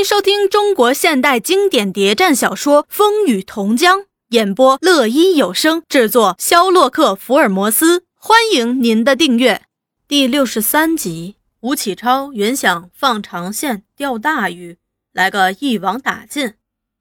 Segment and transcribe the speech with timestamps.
[0.00, 3.98] 迎收听中国现代经典谍战小说《风雨同江》，
[4.28, 8.06] 演播乐一有声，制作肖洛克福尔摩斯。
[8.14, 9.66] 欢迎您的订阅。
[10.08, 14.78] 第六十三集，吴启超原想放长线钓大鱼，
[15.12, 16.54] 来个一网打尽，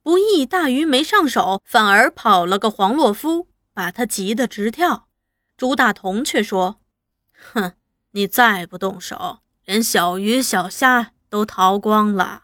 [0.04, 5.08] 不意大鱼没上手，反而跑了个黄洛夫，把他急得直跳。
[5.56, 6.82] 朱大同却说
[7.54, 7.72] ：“哼，
[8.12, 12.44] 你再不动手，连小鱼小虾都逃光了。”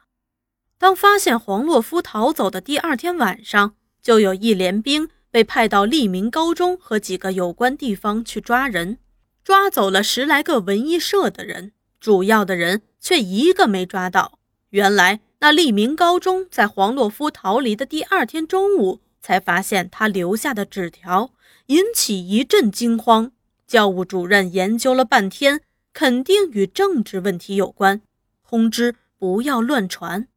[0.86, 9.00] 当发现黄洛夫逃走的第二天晚上，就有一连兵被派到利民高中和几个有关地方去抓人，
[9.44, 14.38] 抓走了十来个文艺社的人，主要的人却一个没抓到。
[14.70, 21.32] 原来那利民高中在黄洛夫逃离的第二天中午才发现他留下的纸条，
[21.66, 23.32] 引起一阵惊慌。
[23.66, 28.04] 教务主任研究了半天，肯定与政治问题有关，
[28.48, 30.28] 通知不要乱传。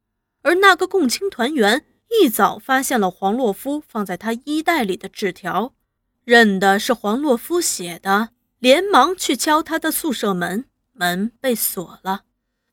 [0.42, 5.75] 而那个共青团员一早发现了黄洛夫放在他衣袋里的纸条，
[6.25, 12.22] 认的是黄洛夫写的，连忙去敲他的宿舍门，门被锁了。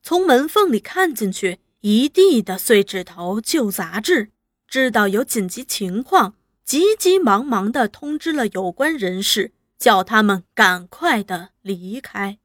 [0.02, 4.30] 从门缝里看进去，一地的碎纸头、旧杂志，
[4.68, 12.38] 知道有紧急情况，急急忙忙地通知了有关人士，叫他们赶快的离开。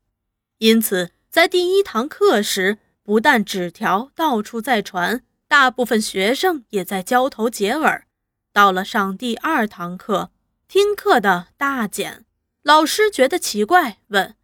[0.57, 2.79] 因此，在第一堂课时。
[3.11, 8.07] 不但纸条到处在传，大部分学生也在交头接耳。
[8.53, 10.31] 到了上第二堂课，
[10.69, 12.23] 听课的大减，
[12.63, 14.37] 老师觉得奇怪，问：“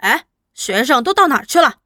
[0.00, 1.80] 哎，学生都到哪儿去了？”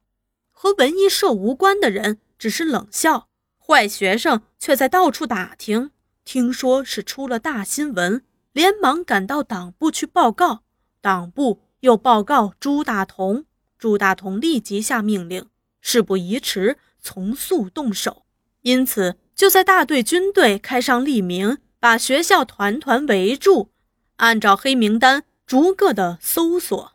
[0.49, 5.91] 和文艺社无关的人只是冷笑，坏学生却在到处打听，
[6.23, 8.23] 听说是出了大新闻，
[8.53, 10.61] 连忙赶到党部去报告。
[11.01, 13.43] 党部又报告朱大同，
[13.77, 15.45] 朱大同立即下命令。
[15.81, 18.23] 事不宜迟，从速动手。
[18.61, 23.69] 因此，就在大队军队开上立名，把学校团团围住，
[24.17, 26.93] 按照黑名单逐个的搜索。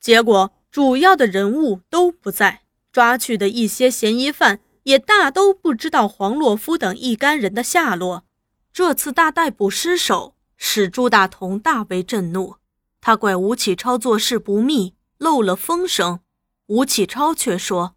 [0.00, 8.24] 结果，主要的人物都不在，抓去的一些嫌疑犯也大都不知道黄洛夫等一干人的下落。
[8.72, 12.56] 这次大逮捕失手，使朱大同大为震怒。
[13.00, 16.20] 他怪吴启超做事不密，漏了风声。
[16.66, 17.96] 吴启超却说。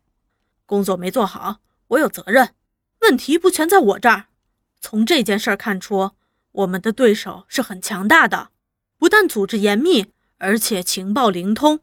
[0.65, 1.59] 工作没做好，
[1.89, 2.53] 我有责任。
[3.01, 4.25] 问题不全在我这儿。
[4.81, 6.11] 从这件事看出，
[6.51, 8.49] 我们的对手是很强大的，
[8.97, 11.81] 不但组织严密，而且情报灵通。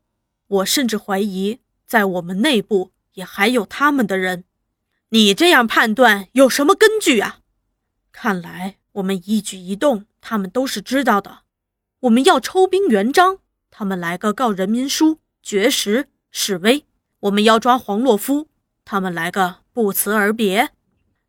[0.48, 4.44] 我甚至怀疑，在我们内部也还有他们的人。
[5.10, 7.40] 你这样判断有什么根据啊？
[8.10, 11.40] 看来我们一举一动，他们都是知道的。
[12.00, 13.38] 我们要抽兵援张，
[13.70, 16.84] 他们来个告人民书，绝食示威。
[17.20, 18.48] 我们要抓黄洛夫。
[18.84, 20.70] 他们来个不辞而别，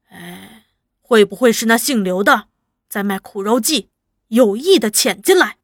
[0.09, 0.65] 哎，
[1.01, 2.47] 会不会是那姓刘的
[2.89, 3.89] 在卖苦肉计，
[4.27, 5.57] 有意的潜进来？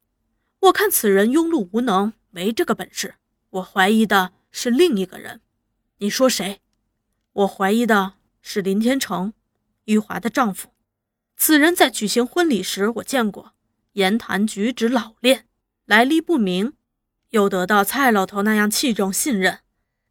[0.60, 3.16] 我看此人庸碌无能，没这个本事。
[3.50, 5.40] 我怀疑的是另一个人，
[5.98, 6.60] 你说谁？
[7.32, 9.32] 我怀疑的是林天成，
[9.84, 10.68] 玉华的丈夫。
[11.36, 13.54] 此人在举行婚礼时我见过，
[13.92, 15.46] 言谈举止老练，
[15.86, 16.74] 来历不明，
[17.30, 19.60] 又得到蔡老头那样器重信任。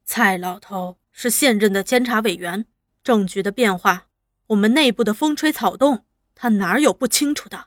[0.04, 0.98] 蔡老头。
[1.22, 2.66] 是现任的监察委员，
[3.04, 4.08] 政局的变化，
[4.48, 7.66] 我们内部的风吹草动，他哪有不清楚的？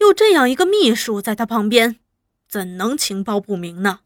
[0.00, 1.98] 有这样一个秘书在他旁边，
[2.46, 4.00] 怎能情报不明呢？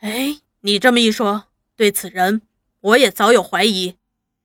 [0.00, 2.42] 哎，你这么一说，对此人
[2.80, 3.96] 我也早有怀疑，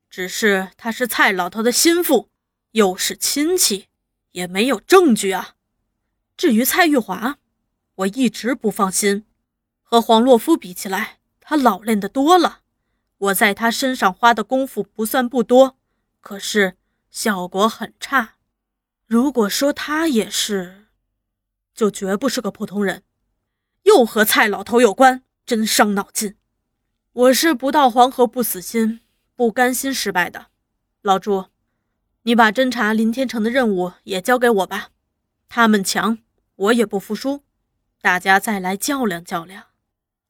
[0.10, 2.30] 只是他是蔡老头的心腹，
[2.72, 3.88] 又是亲戚，
[4.32, 5.56] 也没有证据啊。
[6.38, 7.40] 至于蔡玉华，
[7.96, 9.26] 我一直不放心，
[9.84, 12.62] 和黄洛夫比起来，他老练的多了。
[13.18, 15.76] 我在他身上花的功夫不算不多，
[16.22, 16.78] 可是
[17.10, 18.36] 效果很差。
[19.08, 20.86] 如果说他也是，
[21.74, 23.02] 就绝不是个普通人，
[23.84, 26.36] 又和蔡老头有关，真伤脑筋。
[27.14, 29.00] 我是不到黄河不死心，
[29.36, 30.48] 不甘心失败的。
[31.02, 31.46] 老朱，
[32.22, 34.90] 你把侦查林天成的任务也交给我吧。
[35.50, 36.20] 他们强，
[36.56, 37.42] 我也不服输，
[38.00, 39.64] 大家再来较量较量。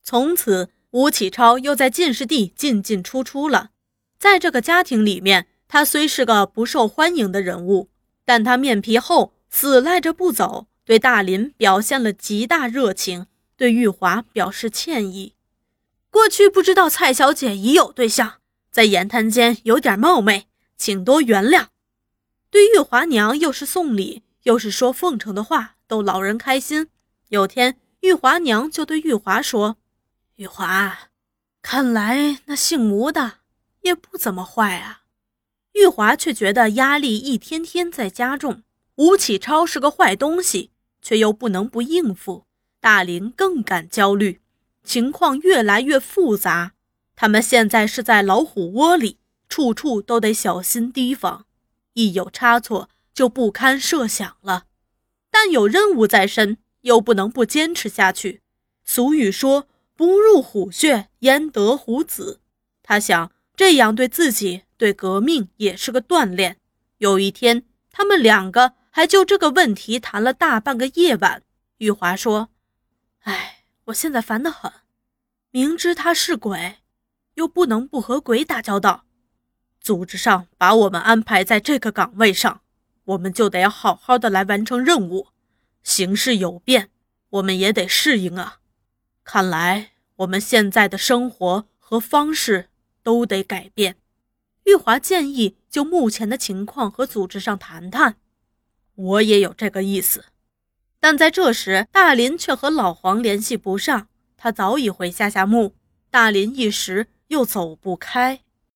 [0.01, 0.69] 从此。
[0.97, 3.69] 吴启超又在进士第进进出出了，
[4.17, 7.89] 在这个家庭里面，他虽是个不受欢迎的人物，
[8.25, 15.35] 但他面皮厚，死赖着不走，对大林表现了极大热情，对玉华表示歉意。
[16.09, 18.39] 过去不知道蔡小姐已有对象，
[18.71, 21.67] 在言谈间有点冒昧，请多原谅。
[22.50, 26.88] 对玉华娘又是送礼，又是说奉承的话，逗老人开心。
[27.29, 29.77] 有天，玉华娘就对玉华说。
[30.38, 31.10] 玉华，
[31.63, 33.39] 看来那姓吴的
[33.81, 35.01] 也不怎么坏啊。
[35.74, 36.16] 玉华。
[36.16, 38.62] 却觉得压力一天天在加重。
[38.98, 40.69] 吴启超是个坏东西，
[41.01, 42.45] 却又不能不应付。
[42.80, 44.39] 大林更感焦虑，
[44.84, 46.74] 情况越来越复杂。
[47.16, 49.18] 他们现在是在老虎窝里，
[49.50, 51.48] 处处都得小心提防，
[51.94, 54.66] 一有差错就不堪设想了。
[55.31, 58.44] 但有任务在身，又不能不坚持下去。
[58.86, 62.39] 俗语说：“不入虎穴，焉得虎子。”
[62.81, 66.57] 他想，这样对自己、对革命也是个锻炼。
[66.99, 71.41] 有一天，他们两个还就这个问题谈了大半个夜晚。
[71.79, 72.49] 玉华说
[73.25, 74.71] ：“哎，我现在烦得很，
[75.51, 76.77] 明知他是鬼，
[77.33, 79.03] 又不能不和鬼打交道。
[79.81, 82.61] 组织上把我们安排在这个岗位上。”
[83.07, 85.29] 我们就得要好好的来完成任务，
[85.81, 86.89] 形势有变，
[87.29, 88.59] 我们也得适应啊。
[89.29, 92.69] 看来我们现在的生活和方式
[93.03, 93.97] 都得改变。
[94.63, 98.15] 玉华建议就目前的情况和组织上谈谈。
[98.95, 100.24] 我也有这个意思，
[101.01, 104.07] 但在这时，大林却和老黄联系不上，
[104.38, 105.75] 他早已回下下墓。
[106.09, 108.39] 大林一时又走不开。